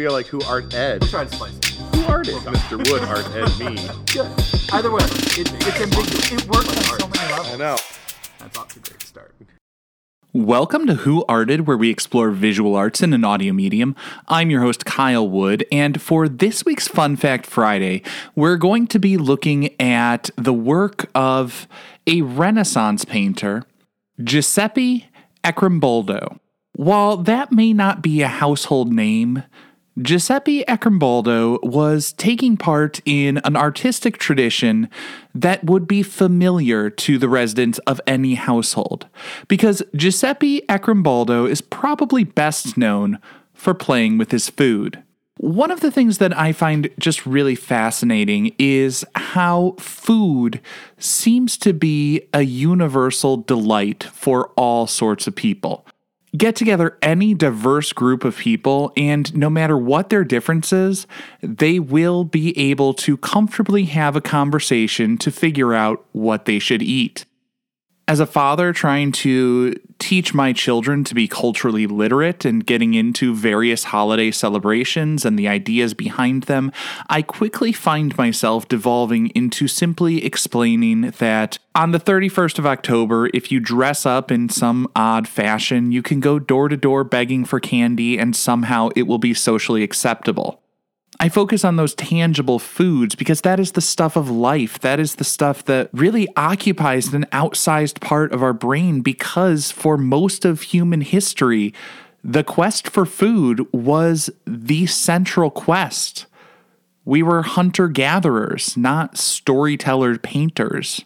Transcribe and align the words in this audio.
Feel 0.00 0.12
like 0.12 0.28
who 0.28 0.40
art 0.44 0.72
Ed? 0.72 1.02
Try 1.02 1.26
to 1.26 1.36
slice 1.36 1.54
it. 1.58 1.66
Who 1.94 2.06
art 2.06 2.26
it? 2.26 2.36
Mr. 2.36 2.78
Wood 2.90 3.02
art 3.02 3.26
Ed 3.36 3.50
me. 3.58 3.76
Good. 4.10 4.32
Either 4.72 4.90
way, 4.90 5.04
it, 5.04 5.52
it's 5.52 5.78
ambiguous. 5.78 6.32
It 6.32 6.48
works 6.48 6.68
on 6.90 7.00
so 7.00 7.06
many 7.06 7.18
I 7.18 7.36
levels. 7.36 7.58
know. 7.58 7.76
That's 8.38 8.56
off 8.56 8.68
to 8.68 8.78
a 8.78 8.82
great 8.82 9.02
start. 9.02 9.34
Welcome 10.32 10.86
to 10.86 10.94
Who 10.94 11.22
Arted, 11.28 11.66
where 11.66 11.76
we 11.76 11.90
explore 11.90 12.30
visual 12.30 12.76
arts 12.76 13.02
in 13.02 13.12
an 13.12 13.24
audio 13.24 13.52
medium. 13.52 13.94
I'm 14.26 14.48
your 14.48 14.62
host, 14.62 14.86
Kyle 14.86 15.28
Wood, 15.28 15.66
and 15.70 16.00
for 16.00 16.30
this 16.30 16.64
week's 16.64 16.88
Fun 16.88 17.16
Fact 17.16 17.44
Friday, 17.44 18.02
we're 18.34 18.56
going 18.56 18.86
to 18.86 18.98
be 18.98 19.18
looking 19.18 19.78
at 19.78 20.30
the 20.36 20.54
work 20.54 21.10
of 21.14 21.68
a 22.06 22.22
Renaissance 22.22 23.04
painter, 23.04 23.64
Giuseppe 24.24 25.10
Acrimboldo. 25.44 26.38
While 26.72 27.18
that 27.18 27.52
may 27.52 27.74
not 27.74 28.00
be 28.00 28.22
a 28.22 28.28
household 28.28 28.90
name, 28.90 29.42
Giuseppe 30.02 30.64
Acrimboldo 30.64 31.62
was 31.62 32.12
taking 32.12 32.56
part 32.56 33.00
in 33.04 33.38
an 33.38 33.56
artistic 33.56 34.18
tradition 34.18 34.88
that 35.34 35.64
would 35.64 35.86
be 35.86 36.02
familiar 36.02 36.88
to 36.90 37.18
the 37.18 37.28
residents 37.28 37.78
of 37.80 38.00
any 38.06 38.34
household, 38.34 39.08
because 39.48 39.82
Giuseppe 39.94 40.62
Acrimboldo 40.68 41.48
is 41.48 41.60
probably 41.60 42.24
best 42.24 42.78
known 42.78 43.18
for 43.52 43.74
playing 43.74 44.16
with 44.16 44.30
his 44.30 44.48
food. 44.48 45.02
One 45.36 45.70
of 45.70 45.80
the 45.80 45.90
things 45.90 46.18
that 46.18 46.36
I 46.38 46.52
find 46.52 46.90
just 46.98 47.26
really 47.26 47.54
fascinating 47.54 48.54
is 48.58 49.04
how 49.14 49.74
food 49.78 50.60
seems 50.98 51.56
to 51.58 51.72
be 51.72 52.22
a 52.32 52.42
universal 52.42 53.38
delight 53.38 54.04
for 54.04 54.48
all 54.56 54.86
sorts 54.86 55.26
of 55.26 55.34
people 55.34 55.86
get 56.36 56.56
together 56.56 56.96
any 57.02 57.34
diverse 57.34 57.92
group 57.92 58.24
of 58.24 58.36
people, 58.36 58.92
and 58.96 59.34
no 59.34 59.50
matter 59.50 59.76
what 59.76 60.08
their 60.08 60.24
differences, 60.24 61.06
they 61.42 61.78
will 61.78 62.24
be 62.24 62.56
able 62.58 62.94
to 62.94 63.16
comfortably 63.16 63.84
have 63.84 64.16
a 64.16 64.20
conversation 64.20 65.18
to 65.18 65.30
figure 65.30 65.74
out 65.74 66.04
what 66.12 66.44
they 66.44 66.58
should 66.58 66.82
eat. 66.82 67.24
As 68.10 68.18
a 68.18 68.26
father 68.26 68.72
trying 68.72 69.12
to 69.22 69.72
teach 70.00 70.34
my 70.34 70.52
children 70.52 71.04
to 71.04 71.14
be 71.14 71.28
culturally 71.28 71.86
literate 71.86 72.44
and 72.44 72.66
getting 72.66 72.94
into 72.94 73.36
various 73.36 73.84
holiday 73.84 74.32
celebrations 74.32 75.24
and 75.24 75.38
the 75.38 75.46
ideas 75.46 75.94
behind 75.94 76.42
them, 76.42 76.72
I 77.08 77.22
quickly 77.22 77.70
find 77.70 78.18
myself 78.18 78.66
devolving 78.66 79.28
into 79.28 79.68
simply 79.68 80.24
explaining 80.24 81.12
that 81.18 81.60
on 81.76 81.92
the 81.92 82.00
31st 82.00 82.58
of 82.58 82.66
October, 82.66 83.30
if 83.32 83.52
you 83.52 83.60
dress 83.60 84.04
up 84.04 84.32
in 84.32 84.48
some 84.48 84.90
odd 84.96 85.28
fashion, 85.28 85.92
you 85.92 86.02
can 86.02 86.18
go 86.18 86.40
door 86.40 86.68
to 86.68 86.76
door 86.76 87.04
begging 87.04 87.44
for 87.44 87.60
candy 87.60 88.18
and 88.18 88.34
somehow 88.34 88.88
it 88.96 89.04
will 89.04 89.18
be 89.18 89.34
socially 89.34 89.84
acceptable. 89.84 90.60
I 91.22 91.28
focus 91.28 91.66
on 91.66 91.76
those 91.76 91.94
tangible 91.94 92.58
foods 92.58 93.14
because 93.14 93.42
that 93.42 93.60
is 93.60 93.72
the 93.72 93.82
stuff 93.82 94.16
of 94.16 94.30
life. 94.30 94.78
That 94.80 94.98
is 94.98 95.16
the 95.16 95.24
stuff 95.24 95.62
that 95.66 95.90
really 95.92 96.26
occupies 96.34 97.12
an 97.12 97.26
outsized 97.30 98.00
part 98.00 98.32
of 98.32 98.42
our 98.42 98.54
brain 98.54 99.02
because 99.02 99.70
for 99.70 99.98
most 99.98 100.46
of 100.46 100.62
human 100.62 101.02
history, 101.02 101.74
the 102.24 102.42
quest 102.42 102.88
for 102.88 103.04
food 103.04 103.70
was 103.70 104.30
the 104.46 104.86
central 104.86 105.50
quest. 105.50 106.24
We 107.04 107.22
were 107.22 107.42
hunter 107.42 107.88
gatherers, 107.88 108.74
not 108.78 109.18
storyteller 109.18 110.16
painters. 110.16 111.04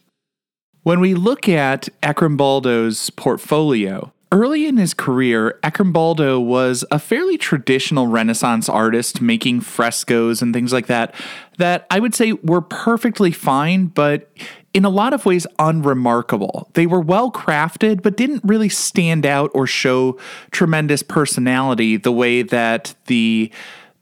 When 0.84 1.00
we 1.00 1.14
look 1.14 1.48
at 1.48 1.88
Acrimboldo's 2.04 3.10
portfolio, 3.10 4.13
Early 4.34 4.66
in 4.66 4.78
his 4.78 4.94
career, 4.94 5.60
Acrimboldo 5.62 6.44
was 6.44 6.84
a 6.90 6.98
fairly 6.98 7.38
traditional 7.38 8.08
Renaissance 8.08 8.68
artist 8.68 9.20
making 9.20 9.60
frescoes 9.60 10.42
and 10.42 10.52
things 10.52 10.72
like 10.72 10.88
that, 10.88 11.14
that 11.58 11.86
I 11.88 12.00
would 12.00 12.16
say 12.16 12.32
were 12.32 12.60
perfectly 12.60 13.30
fine, 13.30 13.86
but 13.86 14.28
in 14.72 14.84
a 14.84 14.88
lot 14.88 15.12
of 15.12 15.24
ways 15.24 15.46
unremarkable. 15.60 16.68
They 16.74 16.84
were 16.84 16.98
well 17.00 17.30
crafted, 17.30 18.02
but 18.02 18.16
didn't 18.16 18.42
really 18.42 18.68
stand 18.68 19.24
out 19.24 19.52
or 19.54 19.68
show 19.68 20.18
tremendous 20.50 21.04
personality 21.04 21.96
the 21.96 22.10
way 22.10 22.42
that 22.42 22.96
the, 23.06 23.52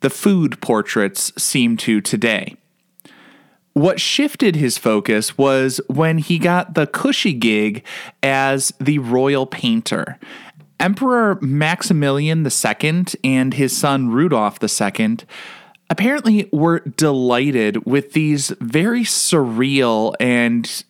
the 0.01 0.09
food 0.09 0.63
portraits 0.63 1.31
seem 1.37 1.77
to 1.77 2.01
today. 2.01 2.57
What 3.75 4.01
shifted 4.01 4.57
his 4.57 4.77
focus 4.77 5.39
was 5.39 5.81
when 5.87 6.19
he 6.19 6.39
got 6.39 6.75
the 6.75 6.87
cushy 6.87 7.33
gig 7.33 7.85
as 8.23 8.73
the 8.79 8.99
royal 8.99 9.47
painter. 9.47 10.19
Emperor 10.79 11.39
Maximilian 11.41 12.47
II 12.47 13.05
and 13.25 13.55
his 13.55 13.77
son 13.77 14.11
Rudolf 14.11 14.59
II 14.63 15.19
apparently 15.89 16.49
were 16.53 16.81
delighted 16.81 17.87
with 17.87 18.13
these 18.13 18.49
very 18.61 19.05
surreal 19.05 20.15
and 20.21 20.85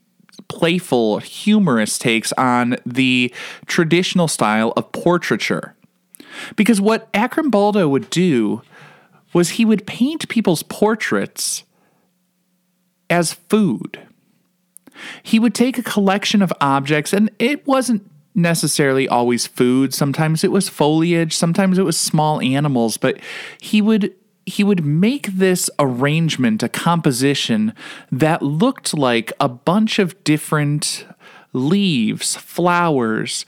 playful, 0.49 1.19
humorous 1.19 1.99
takes 1.99 2.33
on 2.33 2.77
the 2.85 3.33
traditional 3.67 4.29
style 4.29 4.73
of 4.77 4.91
portraiture. 4.93 5.75
Because 6.57 6.81
what 6.81 7.13
Acrimboldo 7.13 7.89
would 7.89 8.11
do 8.11 8.63
was 9.33 9.51
he 9.51 9.65
would 9.65 9.87
paint 9.87 10.29
people's 10.29 10.63
portraits 10.65 11.65
as 13.13 13.35
food. 13.35 14.01
He 15.23 15.39
would 15.39 15.55
take 15.55 15.79
a 15.79 15.83
collection 15.83 16.43
of 16.43 16.53
objects, 16.61 17.13
and 17.13 17.31
it 17.39 17.67
wasn't 17.67 18.09
necessarily 18.35 19.07
always 19.07 19.47
food. 19.47 19.93
Sometimes 19.93 20.43
it 20.43 20.51
was 20.51 20.69
foliage, 20.69 21.37
sometimes 21.37 21.79
it 21.79 21.85
was 21.85 21.99
small 21.99 22.41
animals, 22.41 22.97
but 22.97 23.19
he 23.61 23.81
would 23.83 24.15
he 24.45 24.65
would 24.65 24.85
make 24.85 25.29
this 25.29 25.71
arrangement, 25.79 26.65
a 26.65 26.69
composition 26.69 27.73
that 28.11 28.43
looked 28.43 28.93
like 28.93 29.33
a 29.39 29.49
bunch 29.49 30.01
of 30.01 30.25
different 30.25 31.07
leaves, 31.53 32.35
flowers, 32.35 33.47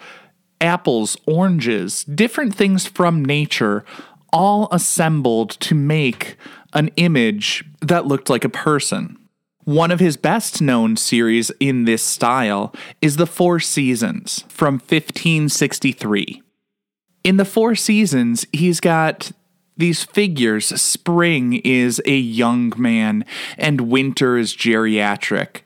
apples, 0.61 1.17
oranges, 1.27 2.05
different 2.05 2.55
things 2.55 2.87
from 2.87 3.25
nature, 3.25 3.85
all 4.33 4.69
assembled 4.71 5.51
to 5.51 5.75
make 5.75 6.37
an 6.75 6.91
image 6.97 7.65
that 7.81 8.07
looked 8.07 8.31
like 8.31 8.45
a 8.45 8.49
person. 8.49 9.19
One 9.65 9.91
of 9.91 9.99
his 9.99 10.19
best 10.19 10.61
known 10.61 10.97
series 10.97 11.51
in 11.59 11.87
this 11.87 12.03
style 12.03 12.75
is 13.01 13.17
The 13.17 13.27
Four 13.27 13.61
Seasons 13.61 14.45
from 14.49 14.75
1563. 14.75 16.43
In 17.25 17.39
The 17.39 17.47
Four 17.47 17.75
Seasons, 17.75 18.47
he's 18.53 18.79
got 18.79 19.33
these 19.79 20.05
figures. 20.05 20.67
Spring 20.67 21.55
is 21.65 22.03
a 22.05 22.15
young 22.15 22.75
man, 22.77 23.25
and 23.57 23.89
winter 23.89 24.37
is 24.37 24.55
geriatric. 24.55 25.63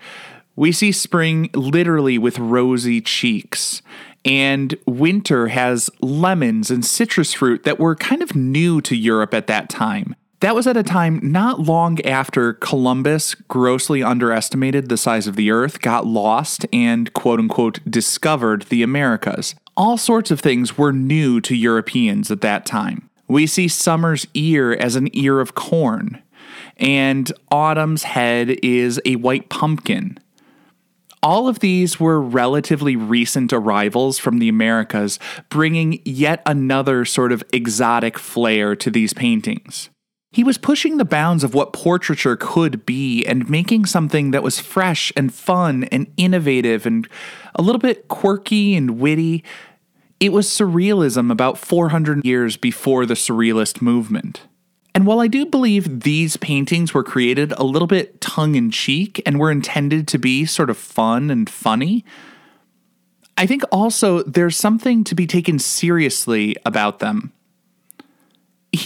We 0.55 0.71
see 0.71 0.93
spring 0.93 1.51
literally 1.53 2.19
with 2.19 2.39
rosy 2.39 3.01
cheeks, 3.01 3.83
and 4.25 4.77
winter 4.87 5.49
has 5.49 5.91
lemons 6.01 6.71
and 6.71 6.85
citrus 6.85 7.35
fruit 7.35 7.65
that 7.65 7.81
were 7.81 7.97
kind 7.97 8.23
of 8.23 8.37
new 8.37 8.81
to 8.83 8.95
Europe 8.95 9.35
at 9.35 9.49
that 9.49 9.69
time. 9.69 10.15
That 10.41 10.55
was 10.55 10.69
at 10.69 10.77
a 10.77 10.85
time 10.85 11.19
not 11.21 11.61
long 11.61 12.01
after 12.03 12.53
Columbus 12.53 13.35
grossly 13.35 14.05
underestimated 14.05 14.89
the 14.89 14.97
size 14.97 15.27
of 15.27 15.35
the 15.35 15.51
earth, 15.51 15.81
got 15.81 16.07
lost, 16.07 16.65
and 16.73 17.13
quote 17.13 17.41
unquote 17.41 17.81
discovered 17.91 18.63
the 18.63 18.85
Americas. 18.85 19.57
All 19.77 19.99
sorts 19.99 20.31
of 20.31 20.39
things 20.39 20.79
were 20.79 20.93
new 20.93 21.41
to 21.41 21.57
Europeans 21.57 22.31
at 22.31 22.41
that 22.43 22.67
time. 22.67 23.11
We 23.27 23.49
see 23.49 23.67
summer's 23.67 24.27
ear 24.35 24.73
as 24.73 24.95
an 24.95 25.09
ear 25.13 25.41
of 25.41 25.57
corn, 25.57 26.23
and 26.77 27.33
autumn's 27.51 28.05
head 28.05 28.59
is 28.63 29.01
a 29.05 29.17
white 29.17 29.49
pumpkin. 29.49 30.19
All 31.21 31.49
of 31.49 31.59
these 31.59 31.99
were 31.99 32.21
relatively 32.21 32.95
recent 32.95 33.53
arrivals 33.53 34.19
from 34.19 34.39
the 34.39 34.49
Americas, 34.49 35.19
bringing 35.49 36.01
yet 36.05 36.43
another 36.47 37.05
sort 37.05 37.33
of 37.33 37.43
exotic 37.53 38.17
flair 38.17 38.77
to 38.77 38.89
these 38.89 39.13
paintings. 39.13 39.91
He 40.31 40.45
was 40.45 40.59
pushing 40.59 40.99
the 40.99 41.05
bounds 41.05 41.43
of 41.43 41.55
what 41.55 41.73
portraiture 41.73 42.37
could 42.37 42.85
be 42.85 43.25
and 43.25 43.49
making 43.49 43.87
something 43.87 44.31
that 44.33 44.43
was 44.43 44.61
fresh 44.61 45.11
and 45.17 45.33
fun 45.33 45.85
and 45.85 46.07
innovative 46.17 46.85
and 46.85 47.09
a 47.55 47.63
little 47.63 47.79
bit 47.79 48.09
quirky 48.09 48.77
and 48.77 49.01
witty. 49.01 49.43
It 50.21 50.33
was 50.33 50.47
surrealism 50.47 51.33
about 51.33 51.57
400 51.57 52.25
years 52.25 52.57
before 52.57 53.07
the 53.07 53.15
surrealist 53.15 53.81
movement. 53.81 54.43
And 54.95 55.07
while 55.07 55.21
I 55.21 55.29
do 55.29 55.47
believe 55.47 56.01
these 56.01 56.37
paintings 56.37 56.93
were 56.93 57.05
created 57.05 57.53
a 57.53 57.63
little 57.63 57.87
bit 57.87 58.21
tongue 58.21 58.55
in 58.55 58.71
cheek 58.71 59.23
and 59.25 59.39
were 59.39 59.51
intended 59.51 60.09
to 60.09 60.19
be 60.19 60.45
sort 60.45 60.71
of 60.71 60.77
fun 60.77 61.31
and 61.31 61.49
funny, 61.49 62.05
I 63.37 63.47
think 63.47 63.63
also 63.71 64.25
there's 64.25 64.57
something 64.57 65.05
to 65.05 65.15
be 65.15 65.27
taken 65.27 65.59
seriously 65.59 66.57
about 66.67 66.99
them. 66.99 67.33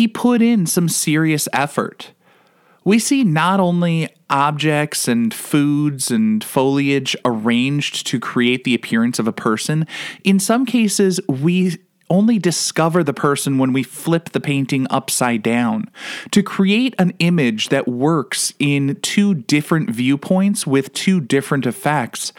He 0.03 0.09
put 0.09 0.43
in 0.43 0.67
some 0.67 0.89
serious 0.89 1.49
effort. 1.53 2.11
We 2.83 2.99
see 2.99 3.23
not 3.23 3.61
only 3.61 4.09
objects 4.29 5.07
and 5.07 5.33
foods 5.33 6.11
and 6.11 6.43
foliage 6.43 7.15
arranged 7.25 8.09
to 8.09 8.19
create 8.19 8.65
the 8.65 8.75
appearance 8.75 9.21
of 9.21 9.29
a 9.29 9.33
person, 9.33 9.87
in 10.25 10.41
some 10.41 10.67
cases, 10.67 11.21
we 11.29 11.77
only 12.11 12.41
discover 12.41 13.05
the 13.05 13.15
person 13.15 13.59
when 13.59 13.73
we 13.73 13.85
flip 13.85 14.31
the 14.31 14.41
painting 14.41 14.89
upside 14.91 15.41
down. 15.41 15.89
To 16.33 16.43
create 16.43 16.97
an 16.99 17.13
image 17.21 17.69
that 17.69 17.87
works 17.87 18.55
in 18.59 18.99
two 19.03 19.35
different 19.35 19.89
viewpoints 19.89 20.67
with 20.67 20.93
two 20.95 21.21
different 21.21 21.65
effects, 21.65 22.33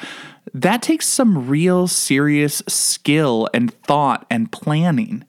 that 0.54 0.82
takes 0.82 1.08
some 1.08 1.48
real 1.48 1.88
serious 1.88 2.62
skill 2.68 3.48
and 3.54 3.74
thought 3.84 4.26
and 4.30 4.52
planning. 4.52 5.24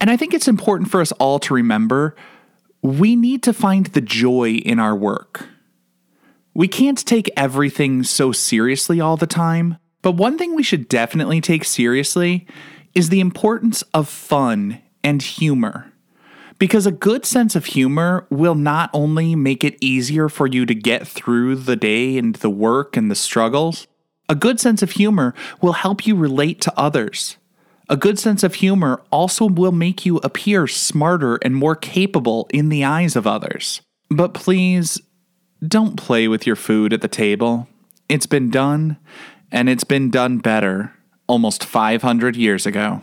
And 0.00 0.10
I 0.10 0.16
think 0.16 0.34
it's 0.34 0.48
important 0.48 0.90
for 0.90 1.00
us 1.00 1.12
all 1.12 1.38
to 1.40 1.54
remember 1.54 2.16
we 2.82 3.16
need 3.16 3.42
to 3.42 3.52
find 3.52 3.86
the 3.86 4.00
joy 4.00 4.50
in 4.50 4.78
our 4.78 4.94
work. 4.94 5.48
We 6.54 6.68
can't 6.68 7.04
take 7.04 7.30
everything 7.36 8.02
so 8.02 8.32
seriously 8.32 9.00
all 9.00 9.16
the 9.16 9.26
time, 9.26 9.78
but 10.02 10.12
one 10.12 10.38
thing 10.38 10.54
we 10.54 10.62
should 10.62 10.88
definitely 10.88 11.40
take 11.40 11.64
seriously 11.64 12.46
is 12.94 13.08
the 13.08 13.20
importance 13.20 13.82
of 13.92 14.08
fun 14.08 14.80
and 15.02 15.20
humor. 15.20 15.92
Because 16.58 16.86
a 16.86 16.92
good 16.92 17.26
sense 17.26 17.54
of 17.54 17.66
humor 17.66 18.26
will 18.30 18.54
not 18.54 18.88
only 18.94 19.34
make 19.34 19.64
it 19.64 19.76
easier 19.82 20.28
for 20.28 20.46
you 20.46 20.64
to 20.64 20.74
get 20.74 21.06
through 21.06 21.56
the 21.56 21.76
day 21.76 22.16
and 22.16 22.36
the 22.36 22.48
work 22.48 22.96
and 22.96 23.10
the 23.10 23.14
struggles, 23.14 23.86
a 24.28 24.34
good 24.34 24.58
sense 24.58 24.82
of 24.82 24.92
humor 24.92 25.34
will 25.60 25.74
help 25.74 26.06
you 26.06 26.16
relate 26.16 26.60
to 26.62 26.72
others. 26.78 27.36
A 27.88 27.96
good 27.96 28.18
sense 28.18 28.42
of 28.42 28.56
humor 28.56 29.02
also 29.12 29.46
will 29.46 29.72
make 29.72 30.04
you 30.04 30.16
appear 30.18 30.66
smarter 30.66 31.36
and 31.36 31.54
more 31.54 31.76
capable 31.76 32.48
in 32.52 32.68
the 32.68 32.84
eyes 32.84 33.14
of 33.14 33.26
others. 33.26 33.80
But 34.10 34.34
please, 34.34 35.00
don't 35.66 35.96
play 35.96 36.26
with 36.26 36.46
your 36.46 36.56
food 36.56 36.92
at 36.92 37.00
the 37.00 37.08
table. 37.08 37.68
It's 38.08 38.26
been 38.26 38.50
done, 38.50 38.96
and 39.52 39.68
it's 39.68 39.84
been 39.84 40.10
done 40.10 40.38
better 40.38 40.92
almost 41.28 41.64
500 41.64 42.36
years 42.36 42.66
ago. 42.66 43.02